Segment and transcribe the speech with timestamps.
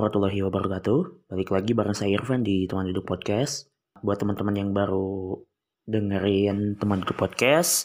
[0.00, 1.28] Warahmatullahi wabarakatuh.
[1.28, 3.68] Balik lagi bareng saya Irfan di Teman Duduk Podcast.
[4.00, 5.36] Buat teman-teman yang baru
[5.84, 7.84] dengerin Teman Duduk Podcast,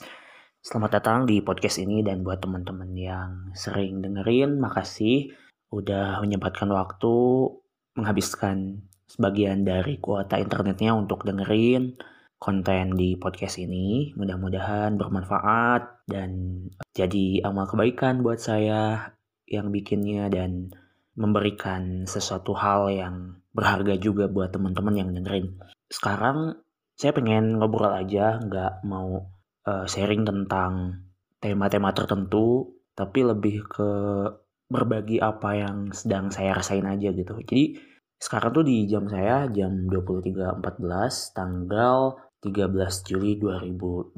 [0.63, 5.36] selamat datang di podcast ini dan buat teman-teman yang sering dengerin, makasih
[5.75, 7.16] udah menyempatkan waktu
[7.99, 11.99] menghabiskan sebagian dari kuota internetnya untuk dengerin
[12.40, 14.16] konten di podcast ini.
[14.16, 16.63] Mudah-mudahan bermanfaat dan
[16.95, 19.12] jadi amal kebaikan buat saya
[19.52, 20.71] yang bikinnya dan
[21.16, 23.16] memberikan sesuatu hal yang
[23.55, 25.55] berharga juga buat teman-teman yang dengerin.
[25.88, 26.60] Sekarang
[26.96, 29.32] saya pengen ngobrol aja, nggak mau
[29.68, 31.04] uh, sharing tentang
[31.40, 33.90] tema-tema tertentu, tapi lebih ke
[34.66, 37.38] berbagi apa yang sedang saya rasain aja gitu.
[37.44, 37.80] Jadi
[38.16, 44.16] sekarang tuh di jam saya jam 23.14 tanggal 13 Juli 2021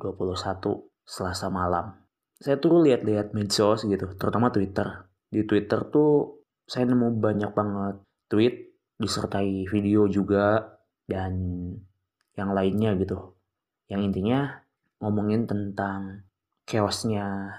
[1.07, 1.97] Selasa malam.
[2.37, 5.09] Saya tuh lihat-lihat medsos gitu, terutama Twitter.
[5.27, 7.95] Di Twitter tuh saya nemu banyak banget
[8.27, 11.33] tweet disertai video juga dan
[12.35, 13.39] yang lainnya gitu.
[13.87, 14.39] Yang intinya
[14.99, 16.27] ngomongin tentang
[16.67, 17.55] chaosnya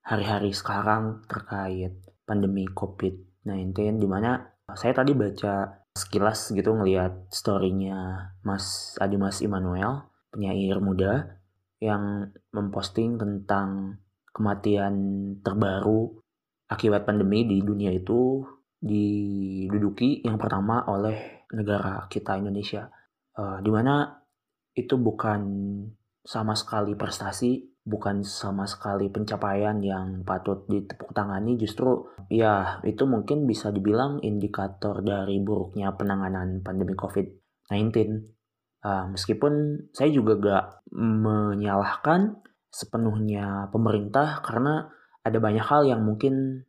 [0.00, 8.96] hari-hari sekarang terkait pandemi COVID-19 di mana saya tadi baca sekilas gitu ngelihat storynya Mas
[8.98, 11.40] Adimas Immanuel penyair muda
[11.80, 14.00] yang memposting tentang
[14.32, 14.94] kematian
[15.40, 16.20] terbaru
[16.66, 18.42] akibat pandemi di dunia itu
[18.76, 22.90] diduduki yang pertama oleh negara kita Indonesia,
[23.38, 24.10] uh, di mana
[24.76, 25.40] itu bukan
[26.26, 33.46] sama sekali prestasi, bukan sama sekali pencapaian yang patut ditepuk tangani, justru ya itu mungkin
[33.46, 37.94] bisa dibilang indikator dari buruknya penanganan pandemi COVID-19.
[38.86, 44.90] Uh, meskipun saya juga gak menyalahkan sepenuhnya pemerintah karena
[45.26, 46.62] ada banyak hal yang mungkin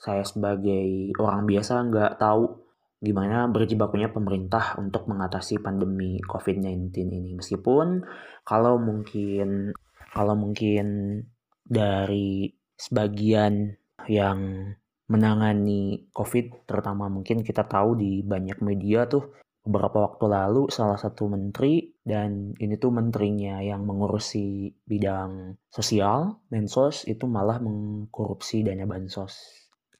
[0.00, 2.64] saya sebagai orang biasa nggak tahu
[2.98, 7.36] gimana berjibakunya pemerintah untuk mengatasi pandemi COVID-19 ini.
[7.36, 8.02] Meskipun
[8.42, 9.76] kalau mungkin
[10.10, 11.20] kalau mungkin
[11.62, 13.76] dari sebagian
[14.08, 14.72] yang
[15.08, 19.36] menangani COVID, terutama mungkin kita tahu di banyak media tuh
[19.68, 27.04] beberapa waktu lalu salah satu menteri dan ini tuh menterinya yang mengurusi bidang sosial, Mensos
[27.04, 29.36] itu malah mengkorupsi dana bansos.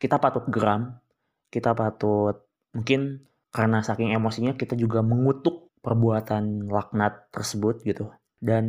[0.01, 0.97] Kita patut geram,
[1.53, 8.09] kita patut mungkin karena saking emosinya kita juga mengutuk perbuatan laknat tersebut gitu.
[8.41, 8.65] Dan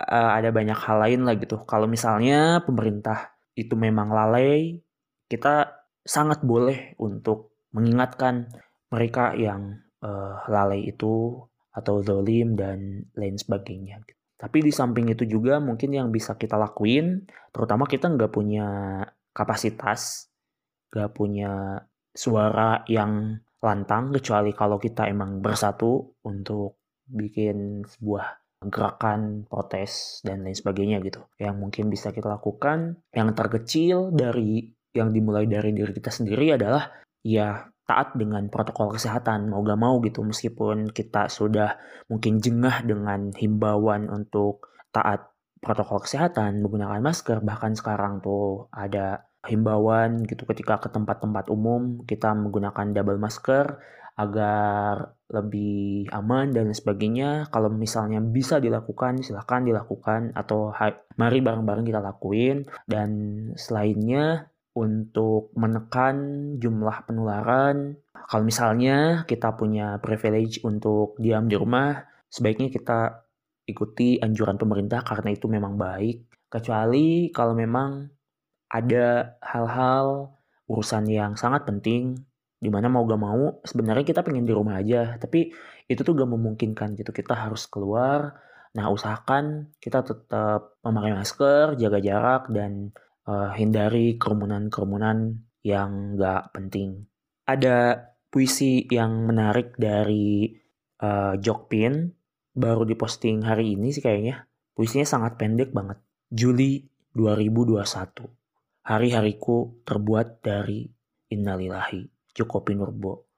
[0.00, 1.60] uh, ada banyak hal lain lah gitu.
[1.68, 4.80] Kalau misalnya pemerintah itu memang lalai,
[5.28, 8.48] kita sangat boleh untuk mengingatkan
[8.88, 11.38] mereka yang uh, lalai itu
[11.72, 14.04] atau zolim dan lain sebagainya.
[14.36, 17.24] Tapi di samping itu juga mungkin yang bisa kita lakuin,
[17.54, 18.98] terutama kita nggak punya
[19.30, 20.28] kapasitas,
[20.90, 21.78] nggak punya
[22.12, 30.58] suara yang lantang, kecuali kalau kita emang bersatu untuk bikin sebuah gerakan protes dan lain
[30.58, 31.22] sebagainya gitu.
[31.38, 36.92] Yang mungkin bisa kita lakukan, yang terkecil dari yang dimulai dari diri kita sendiri adalah
[37.24, 41.76] ya taat dengan protokol kesehatan mau gak mau gitu meskipun kita sudah
[42.08, 45.28] mungkin jengah dengan himbauan untuk taat
[45.60, 52.32] protokol kesehatan menggunakan masker bahkan sekarang tuh ada himbauan gitu ketika ke tempat-tempat umum kita
[52.32, 53.76] menggunakan double masker
[54.16, 57.48] agar lebih aman dan sebagainya.
[57.48, 60.70] Kalau misalnya bisa dilakukan silahkan dilakukan atau
[61.16, 62.68] mari bareng-bareng kita lakuin.
[62.84, 63.10] Dan
[63.56, 66.16] selainnya untuk menekan
[66.56, 67.96] jumlah penularan.
[68.12, 72.00] Kalau misalnya kita punya privilege untuk diam di rumah,
[72.32, 73.28] sebaiknya kita
[73.68, 76.48] ikuti anjuran pemerintah karena itu memang baik.
[76.48, 78.08] Kecuali kalau memang
[78.72, 80.32] ada hal-hal
[80.64, 82.16] urusan yang sangat penting
[82.62, 85.50] di mana mau gak mau sebenarnya kita pengen di rumah aja tapi
[85.90, 88.38] itu tuh gak memungkinkan gitu kita harus keluar
[88.72, 92.94] nah usahakan kita tetap memakai masker jaga jarak dan
[93.26, 97.06] uh, hindari kerumunan-kerumunan yang gak penting.
[97.46, 100.50] Ada puisi yang menarik dari
[101.02, 102.10] uh, Jokpin,
[102.54, 104.46] baru diposting hari ini sih kayaknya.
[104.72, 106.00] Puisinya sangat pendek banget.
[106.32, 108.24] Juli 2021.
[108.82, 110.88] Hari-hariku terbuat dari
[111.30, 112.08] innalillahi.
[112.32, 113.28] Joko Pinurbo.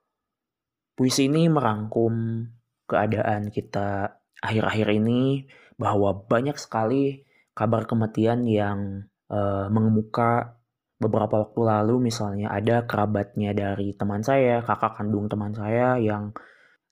[0.95, 2.47] Puisi ini merangkum
[2.87, 10.55] keadaan kita akhir-akhir ini bahwa banyak sekali kabar kematian yang uh, mengemuka
[11.03, 16.31] beberapa waktu lalu misalnya ada kerabatnya dari teman saya, kakak kandung teman saya yang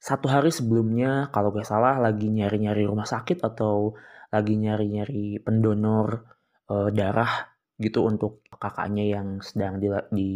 [0.02, 3.94] satu hari sebelumnya kalau gak salah lagi nyari-nyari rumah sakit atau
[4.34, 6.26] lagi nyari-nyari pendonor
[6.66, 10.30] uh, darah gitu untuk kakaknya yang sedang di, di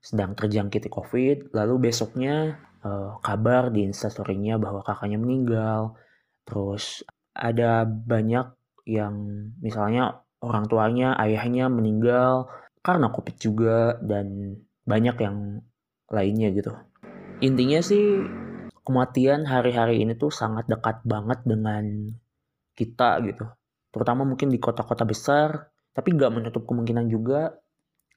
[0.00, 6.00] sedang terjangkit COVID, lalu besoknya uh, kabar di instastorynya bahwa kakaknya meninggal.
[6.48, 7.04] Terus
[7.36, 8.56] ada banyak
[8.88, 9.14] yang
[9.60, 12.48] misalnya orang tuanya, ayahnya meninggal
[12.80, 14.56] karena COVID juga dan
[14.88, 15.60] banyak yang
[16.08, 16.72] lainnya gitu.
[17.44, 18.24] Intinya sih
[18.84, 21.84] kematian hari-hari ini tuh sangat dekat banget dengan
[22.74, 23.44] kita gitu.
[23.92, 27.52] Terutama mungkin di kota-kota besar, tapi nggak menutup kemungkinan juga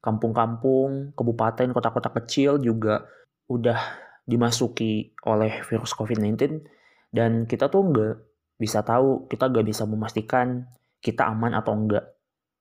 [0.03, 3.07] kampung-kampung, kabupaten, kota-kota kecil juga
[3.47, 3.79] udah
[4.23, 6.63] dimasuki oleh virus COVID-19
[7.11, 8.15] dan kita tuh nggak
[8.59, 10.67] bisa tahu, kita nggak bisa memastikan
[11.03, 12.12] kita aman atau enggak.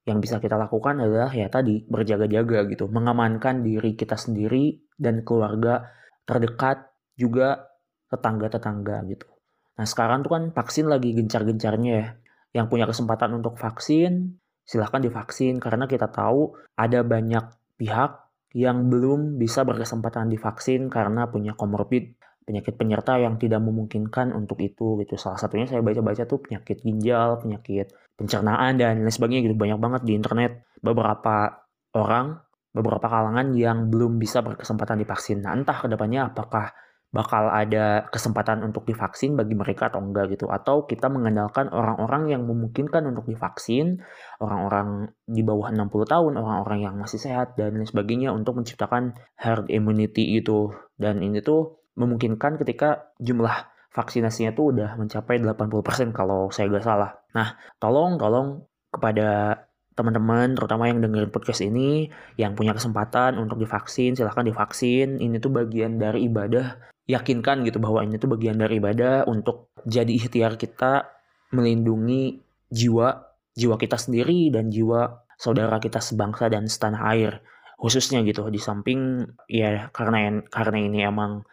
[0.02, 5.94] Yang bisa kita lakukan adalah ya tadi berjaga-jaga gitu, mengamankan diri kita sendiri dan keluarga
[6.26, 7.70] terdekat juga
[8.10, 9.30] tetangga-tetangga gitu.
[9.78, 12.08] Nah sekarang tuh kan vaksin lagi gencar-gencarnya ya.
[12.52, 17.42] Yang punya kesempatan untuk vaksin silahkan divaksin karena kita tahu ada banyak
[17.80, 18.22] pihak
[18.52, 24.98] yang belum bisa berkesempatan divaksin karena punya komorbid penyakit penyerta yang tidak memungkinkan untuk itu
[25.02, 25.14] gitu.
[25.18, 29.56] Salah satunya saya baca-baca tuh penyakit ginjal, penyakit pencernaan dan lain sebagainya gitu.
[29.58, 31.62] Banyak banget di internet beberapa
[31.94, 32.42] orang,
[32.74, 35.42] beberapa kalangan yang belum bisa berkesempatan divaksin.
[35.44, 36.74] Nah, entah ke depannya apakah
[37.12, 42.48] bakal ada kesempatan untuk divaksin bagi mereka atau enggak gitu atau kita mengandalkan orang-orang yang
[42.48, 44.00] memungkinkan untuk divaksin
[44.40, 49.68] orang-orang di bawah 60 tahun orang-orang yang masih sehat dan lain sebagainya untuk menciptakan herd
[49.68, 56.72] immunity itu dan ini tuh memungkinkan ketika jumlah vaksinasinya tuh udah mencapai 80% kalau saya
[56.72, 57.12] nggak salah.
[57.36, 59.60] Nah tolong tolong kepada
[59.92, 62.08] teman-teman terutama yang dengerin podcast ini
[62.40, 65.20] yang punya kesempatan untuk divaksin silahkan divaksin.
[65.20, 66.90] Ini tuh bagian dari ibadah.
[67.04, 71.12] Yakinkan gitu bahwa ini tuh bagian dari ibadah untuk jadi ikhtiar kita
[71.52, 72.40] melindungi
[72.72, 77.44] jiwa jiwa kita sendiri dan jiwa saudara kita sebangsa dan setanah air.
[77.76, 81.44] Khususnya gitu di samping ya karena karena ini emang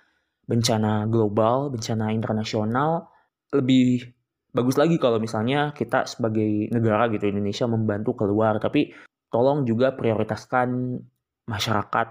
[0.49, 3.05] bencana global bencana internasional
[3.53, 4.09] lebih
[4.49, 8.89] bagus lagi kalau misalnya kita sebagai negara gitu Indonesia membantu keluar tapi
[9.29, 10.97] tolong juga prioritaskan
[11.45, 12.07] masyarakat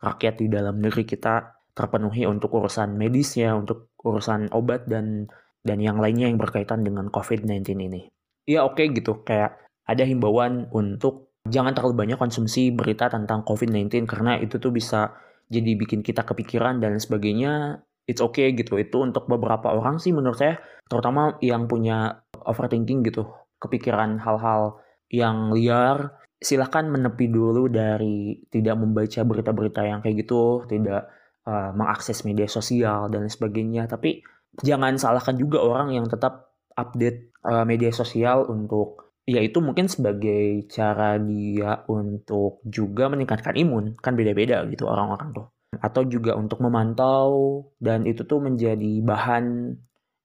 [0.00, 5.26] rakyat di dalam negeri kita terpenuhi untuk urusan medisnya, untuk urusan obat dan
[5.64, 8.02] dan yang lainnya yang berkaitan dengan COVID-19 ini.
[8.44, 9.56] Ya oke okay, gitu, kayak
[9.88, 15.16] ada himbauan untuk jangan terlalu banyak konsumsi berita tentang COVID-19 karena itu tuh bisa
[15.48, 17.84] jadi bikin kita kepikiran dan sebagainya.
[18.04, 18.76] It's okay gitu.
[18.76, 20.60] Itu untuk beberapa orang sih menurut saya,
[20.92, 23.24] terutama yang punya overthinking gitu,
[23.56, 24.76] kepikiran hal-hal
[25.08, 31.08] yang liar, silahkan menepi dulu dari tidak membaca berita-berita yang kayak gitu, tidak
[31.48, 33.88] uh, mengakses media sosial dan sebagainya.
[33.88, 34.20] Tapi
[34.60, 40.68] jangan salahkan juga orang yang tetap update uh, media sosial untuk ya itu mungkin sebagai
[40.68, 43.96] cara dia untuk juga meningkatkan imun.
[44.00, 45.46] Kan beda-beda gitu orang-orang tuh.
[45.80, 49.74] Atau juga untuk memantau dan itu tuh menjadi bahan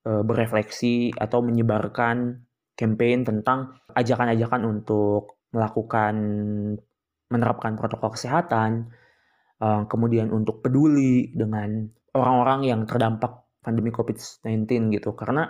[0.05, 2.45] e, berefleksi atau menyebarkan
[2.77, 6.15] campaign tentang ajakan-ajakan untuk melakukan
[7.29, 8.89] menerapkan protokol kesehatan
[9.61, 11.85] uh, kemudian untuk peduli dengan
[12.15, 15.13] orang-orang yang terdampak pandemi COVID-19 gitu.
[15.13, 15.45] Karena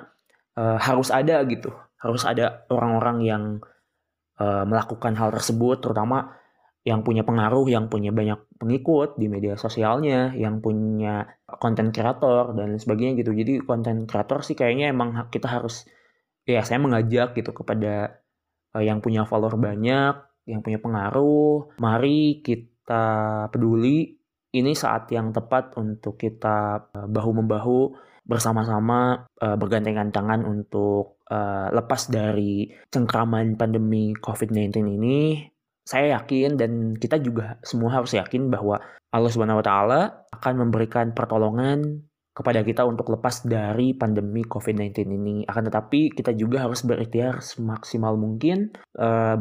[0.60, 3.44] uh, harus ada gitu harus ada orang-orang yang
[4.40, 6.36] uh, melakukan hal tersebut terutama
[6.88, 11.28] yang punya pengaruh yang punya banyak pengikut di media sosialnya yang punya
[11.60, 13.36] konten kreator dan sebagainya gitu.
[13.36, 15.84] Jadi konten kreator sih kayaknya emang kita harus
[16.48, 18.24] ya saya mengajak gitu kepada
[18.74, 20.16] uh, yang punya follower banyak
[20.50, 24.18] yang punya pengaruh mari kita kita peduli,
[24.54, 32.14] ini saat yang tepat untuk kita eh, bahu-membahu bersama-sama uh, bergandengan tangan untuk uh, lepas
[32.14, 35.50] dari cengkraman pandemi COVID-19 ini.
[35.82, 38.78] Saya yakin dan kita juga semua harus yakin bahwa
[39.10, 42.06] Allah Subhanahu wa taala akan memberikan pertolongan
[42.38, 45.36] kepada kita untuk lepas dari pandemi COVID-19 ini.
[45.50, 48.70] Akan tetapi kita juga harus berikhtiar semaksimal mungkin,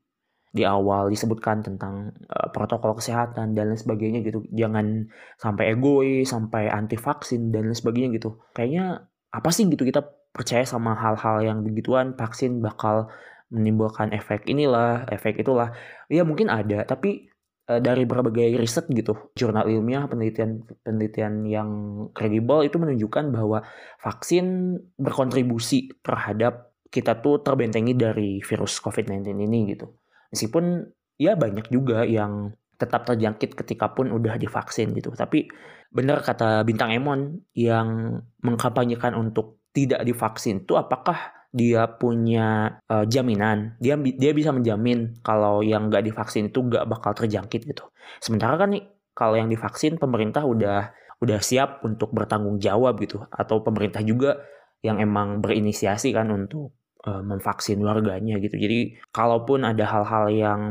[0.53, 4.45] di awal disebutkan tentang uh, protokol kesehatan dan lain sebagainya gitu.
[4.53, 5.09] Jangan
[5.41, 8.41] sampai egois, sampai anti vaksin dan lain sebagainya gitu.
[8.53, 13.09] Kayaknya apa sih gitu kita percaya sama hal-hal yang begituan vaksin bakal
[13.53, 15.73] menimbulkan efek inilah, efek itulah.
[16.09, 21.71] Ya mungkin ada, tapi Eh, dari berbagai riset gitu, jurnal ilmiah, penelitian penelitian yang
[22.11, 23.63] kredibel itu menunjukkan bahwa
[24.03, 29.89] vaksin berkontribusi terhadap kita tuh terbentengi dari virus COVID-19 ini gitu.
[30.29, 30.85] Meskipun
[31.17, 35.09] ya banyak juga yang tetap terjangkit ketika pun udah divaksin gitu.
[35.17, 35.49] Tapi
[35.89, 43.77] benar kata Bintang Emon yang mengkampanyekan untuk tidak divaksin itu apakah dia punya uh, jaminan,
[43.77, 47.85] dia dia bisa menjamin kalau yang nggak divaksin itu nggak bakal terjangkit gitu.
[48.25, 53.61] Sementara kan nih kalau yang divaksin pemerintah udah udah siap untuk bertanggung jawab gitu, atau
[53.61, 54.41] pemerintah juga
[54.81, 56.73] yang emang berinisiasi kan untuk
[57.07, 58.57] uh, memvaksin warganya gitu.
[58.59, 60.63] Jadi kalaupun ada hal-hal yang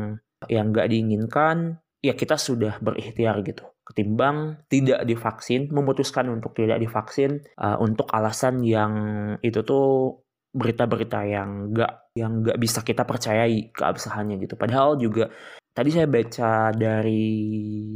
[0.50, 7.42] yang nggak diinginkan, ya kita sudah berikhtiar gitu ketimbang tidak divaksin memutuskan untuk tidak divaksin
[7.58, 8.94] uh, untuk alasan yang
[9.42, 10.22] itu tuh
[10.54, 14.54] berita-berita yang nggak yang nggak bisa kita percayai keabsahannya gitu.
[14.54, 15.32] Padahal juga
[15.72, 17.24] tadi saya baca dari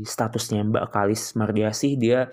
[0.03, 2.27] statusnya Mbak Kalis Mardiasih dia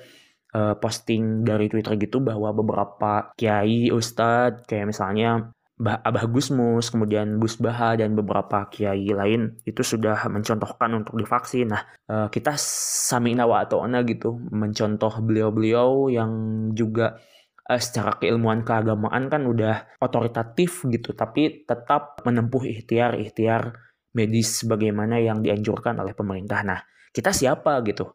[0.55, 5.53] uh, posting dari Twitter gitu bahwa beberapa kiai ustadz kayak misalnya
[5.83, 11.75] Abah Gusmus, kemudian Gus Baha dan beberapa kiai lain itu sudah mencontohkan untuk divaksin.
[11.75, 16.31] Nah, uh, kita samina wa ona gitu mencontoh beliau-beliau yang
[16.71, 17.19] juga
[17.67, 23.75] uh, secara keilmuan keagamaan kan udah otoritatif gitu tapi tetap menempuh ikhtiar-ikhtiar
[24.13, 26.61] medis bagaimana yang dianjurkan oleh pemerintah.
[26.63, 26.79] Nah,
[27.11, 28.07] kita siapa gitu?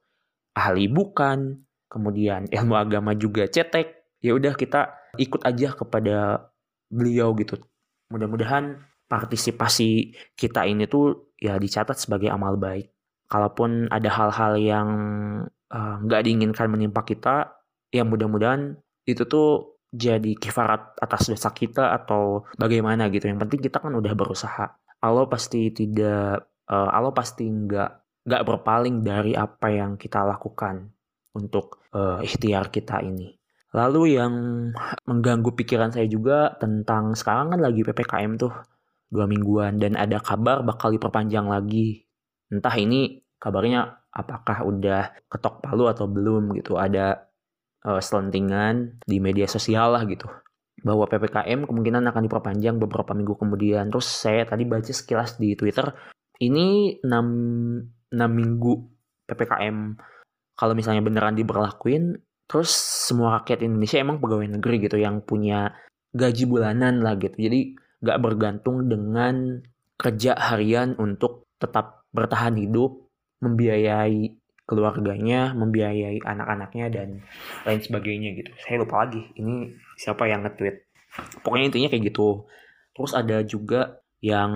[0.54, 4.18] Ahli bukan, kemudian ilmu agama juga cetek.
[4.22, 6.48] Ya udah kita ikut aja kepada
[6.88, 7.60] beliau gitu.
[8.08, 12.92] Mudah-mudahan partisipasi kita ini tuh ya dicatat sebagai amal baik.
[13.28, 14.88] Kalaupun ada hal-hal yang
[15.68, 17.60] eh, nggak uh, diinginkan menimpa kita,
[17.92, 23.28] ya mudah-mudahan itu tuh jadi kifarat atas dosa kita atau bagaimana gitu.
[23.28, 24.66] Yang penting kita kan udah berusaha.
[25.00, 27.90] Allah pasti tidak, uh, Allah pasti nggak
[28.28, 30.92] nggak berpaling dari apa yang kita lakukan
[31.32, 33.37] untuk uh, ikhtiar kita ini.
[33.76, 34.32] Lalu yang
[35.04, 38.52] mengganggu pikiran saya juga tentang sekarang kan lagi PPKM tuh
[39.08, 42.08] dua mingguan dan ada kabar bakal diperpanjang lagi.
[42.48, 46.80] Entah ini kabarnya apakah udah ketok palu atau belum gitu.
[46.80, 47.28] Ada
[47.84, 50.28] uh, selentingan di media sosial lah gitu
[50.78, 53.90] bahwa PPKM kemungkinan akan diperpanjang beberapa minggu kemudian.
[53.90, 55.90] Terus saya tadi baca sekilas di Twitter,
[56.38, 58.72] ini 6, 6 minggu
[59.26, 59.76] PPKM
[60.58, 65.76] kalau misalnya beneran diberlakuin, terus semua rakyat Indonesia emang pegawai negeri gitu yang punya
[66.16, 67.36] gaji bulanan lah gitu.
[67.36, 69.60] Jadi gak bergantung dengan
[70.00, 73.10] kerja harian untuk tetap bertahan hidup,
[73.44, 74.32] membiayai
[74.68, 77.08] keluarganya, membiayai anak-anaknya dan
[77.64, 78.50] lain sebagainya gitu.
[78.64, 80.76] Saya lupa lagi ini siapa yang nge-tweet.
[81.42, 82.44] Pokoknya intinya kayak gitu.
[82.92, 84.52] Terus ada juga yang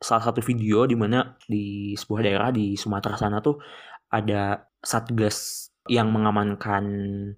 [0.00, 3.60] salah satu video di mana di sebuah daerah di Sumatera sana tuh
[4.08, 6.84] ada satgas yang mengamankan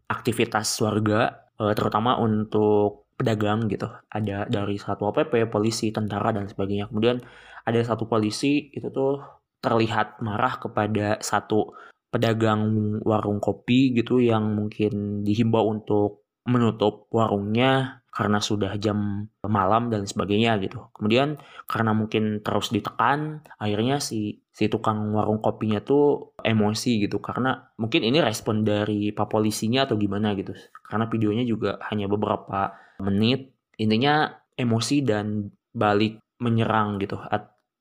[0.08, 3.90] aktivitas warga eh, terutama untuk pedagang gitu.
[4.08, 6.86] Ada dari satu PP, polisi, tentara dan sebagainya.
[6.86, 7.18] Kemudian
[7.66, 9.18] ada satu polisi itu tuh
[9.58, 11.74] terlihat marah kepada satu
[12.08, 12.62] pedagang
[13.04, 20.58] warung kopi gitu yang mungkin dihimbau untuk menutup warungnya karena sudah jam malam dan sebagainya
[20.58, 20.90] gitu.
[20.90, 21.38] Kemudian
[21.70, 28.02] karena mungkin terus ditekan, akhirnya si si tukang warung kopinya tuh emosi gitu karena mungkin
[28.02, 30.50] ini respon dari pak polisinya atau gimana gitu.
[30.82, 37.22] Karena videonya juga hanya beberapa menit, intinya emosi dan balik menyerang gitu.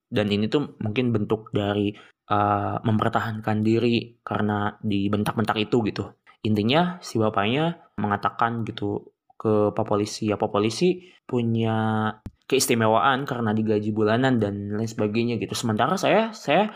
[0.06, 1.98] Dan ini tuh mungkin bentuk dari
[2.29, 6.13] uh, mempertahankan diri karena dibentak-bentak itu gitu.
[6.46, 12.10] Intinya si bapaknya mengatakan gitu ke Pak Polisi, ya Pak Polisi punya
[12.48, 15.53] keistimewaan karena digaji bulanan dan lain sebagainya gitu.
[15.53, 16.74] Sementara saya, saya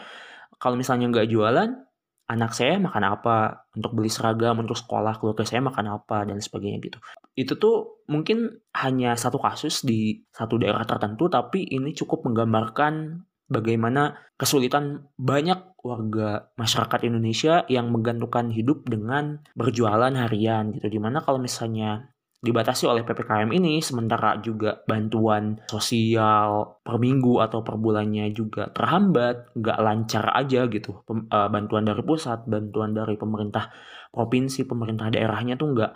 [0.61, 1.69] kalau misalnya nggak jualan,
[2.29, 6.79] anak saya makan apa, untuk beli seragam, untuk sekolah, keluarga saya makan apa, dan sebagainya
[6.79, 6.99] gitu.
[7.33, 14.15] Itu tuh mungkin hanya satu kasus di satu daerah tertentu, tapi ini cukup menggambarkan bagaimana
[14.39, 20.87] kesulitan banyak warga masyarakat Indonesia yang menggantungkan hidup dengan berjualan harian gitu.
[20.87, 22.10] Di mana kalau misalnya
[22.41, 29.53] dibatasi oleh PPKM ini, sementara juga bantuan sosial per minggu atau per bulannya juga terhambat,
[29.53, 31.05] nggak lancar aja gitu.
[31.05, 33.69] E, bantuan dari pusat, bantuan dari pemerintah
[34.09, 35.91] provinsi, pemerintah daerahnya tuh nggak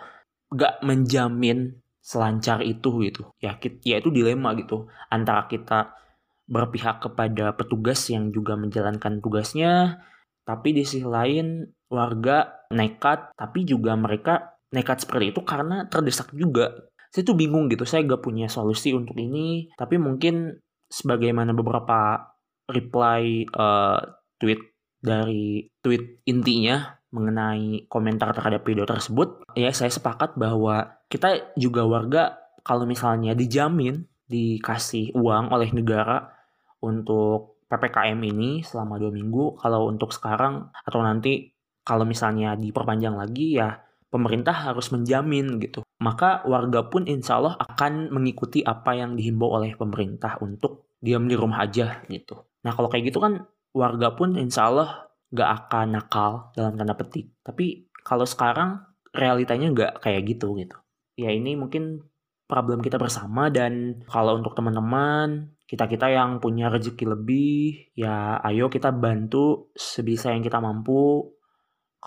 [0.54, 3.26] nggak menjamin selancar itu gitu.
[3.42, 5.98] Ya, ya itu dilema gitu antara kita
[6.46, 9.98] berpihak kepada petugas yang juga menjalankan tugasnya,
[10.46, 16.92] tapi di sisi lain warga nekat, tapi juga mereka nekat seperti itu karena terdesak juga.
[17.08, 20.52] Saya tuh bingung gitu, saya gak punya solusi untuk ini, tapi mungkin
[20.92, 22.28] sebagaimana beberapa
[22.68, 24.00] reply uh,
[24.36, 24.60] tweet
[25.00, 32.36] dari tweet intinya mengenai komentar terhadap video tersebut, ya saya sepakat bahwa kita juga warga
[32.66, 36.34] kalau misalnya dijamin dikasih uang oleh negara
[36.82, 39.58] untuk PPKM ini selama dua minggu.
[39.62, 41.54] Kalau untuk sekarang atau nanti
[41.86, 43.85] kalau misalnya diperpanjang lagi ya
[44.16, 45.84] pemerintah harus menjamin gitu.
[46.00, 51.36] Maka warga pun insya Allah akan mengikuti apa yang dihimbau oleh pemerintah untuk diam di
[51.36, 52.48] rumah aja gitu.
[52.64, 53.44] Nah kalau kayak gitu kan
[53.76, 57.36] warga pun insya Allah gak akan nakal dalam tanda petik.
[57.44, 58.80] Tapi kalau sekarang
[59.12, 60.76] realitanya nggak kayak gitu gitu.
[61.16, 62.04] Ya ini mungkin
[62.46, 68.94] problem kita bersama dan kalau untuk teman-teman kita-kita yang punya rezeki lebih ya ayo kita
[68.94, 71.26] bantu sebisa yang kita mampu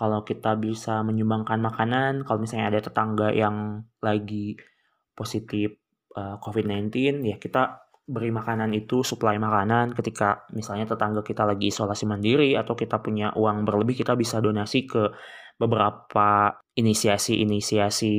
[0.00, 4.56] kalau kita bisa menyumbangkan makanan kalau misalnya ada tetangga yang lagi
[5.12, 5.76] positif
[6.16, 11.68] uh, eh, COVID-19 ya kita beri makanan itu suplai makanan ketika misalnya tetangga kita lagi
[11.68, 15.12] isolasi mandiri atau kita punya uang berlebih kita bisa donasi ke
[15.60, 18.16] beberapa inisiasi-inisiasi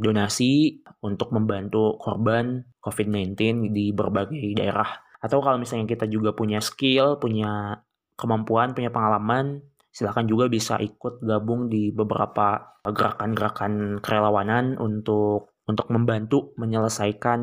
[0.00, 4.88] donasi untuk membantu korban COVID-19 di berbagai daerah.
[5.20, 7.84] Atau kalau misalnya kita juga punya skill, punya
[8.16, 16.54] kemampuan, punya pengalaman, silahkan juga bisa ikut gabung di beberapa gerakan-gerakan kerelawanan untuk untuk membantu
[16.58, 17.40] menyelesaikan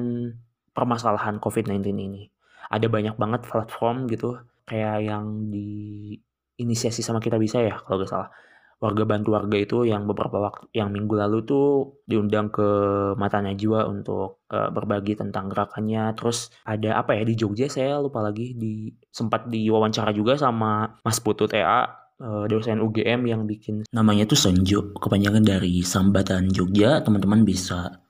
[0.75, 2.27] permasalahan COVID-19 ini.
[2.67, 4.35] Ada banyak banget platform gitu,
[4.67, 6.11] kayak yang di
[6.59, 8.29] inisiasi sama kita bisa ya kalau gak salah
[8.77, 12.69] warga bantu warga itu yang beberapa waktu yang minggu lalu tuh diundang ke
[13.17, 16.13] Mata Najwa untuk uh, berbagi tentang gerakannya.
[16.13, 21.17] Terus ada apa ya di Jogja saya lupa lagi di sempat diwawancara juga sama Mas
[21.17, 21.89] Putu TA
[22.21, 27.01] uh, eh, dosen UGM yang bikin namanya tuh Sonjo kepanjangan dari Sambatan Jogja.
[27.01, 28.01] Teman-teman bisa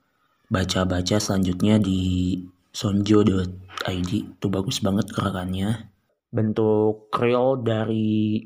[0.48, 2.34] baca-baca selanjutnya di
[2.72, 5.92] sonjo.id itu bagus banget gerakannya.
[6.28, 8.44] bentuk real dari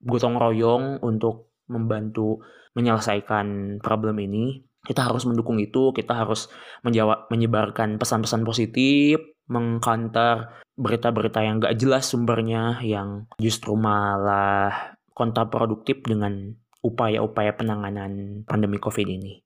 [0.00, 2.40] gotong royong untuk membantu
[2.72, 6.48] menyelesaikan problem ini, kita harus mendukung itu, kita harus
[6.80, 9.20] menjawab, menyebarkan pesan-pesan positif,
[9.52, 16.54] mengcounter berita-berita yang gak jelas sumbernya, yang justru malah kontraproduktif dengan
[16.86, 19.42] upaya-upaya penanganan pandemi COVID ini.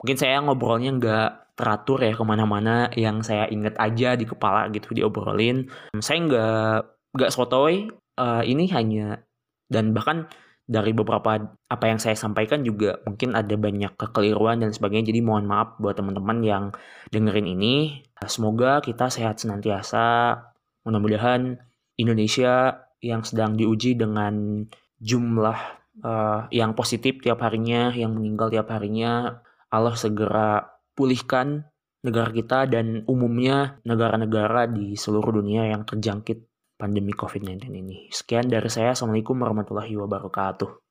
[0.00, 1.30] Mungkin saya ngobrolnya nggak
[1.60, 5.68] teratur ya ke mana-mana yang saya inget aja di kepala gitu diobrolin.
[6.00, 6.76] Saya nggak
[7.12, 9.20] nggak sotoy, uh, ini hanya
[9.68, 10.24] dan bahkan
[10.70, 15.10] dari beberapa apa yang saya sampaikan juga mungkin ada banyak kekeliruan dan sebagainya.
[15.10, 16.64] Jadi mohon maaf buat teman-teman yang
[17.10, 18.06] dengerin ini.
[18.24, 20.38] Semoga kita sehat senantiasa.
[20.86, 21.58] Mudah-mudahan
[21.98, 24.64] Indonesia yang sedang diuji dengan
[25.00, 25.58] jumlah
[26.04, 29.40] uh, yang positif tiap harinya, yang meninggal tiap harinya,
[29.72, 31.64] Allah segera pulihkan
[32.00, 36.44] negara kita dan umumnya negara-negara di seluruh dunia yang terjangkit
[36.80, 38.08] pandemi COVID-19 ini.
[38.08, 38.96] Sekian dari saya.
[38.96, 40.89] Assalamualaikum warahmatullahi wabarakatuh.